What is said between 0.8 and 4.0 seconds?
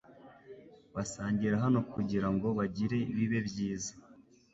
Basangira hano kugirango bagire bibe byiza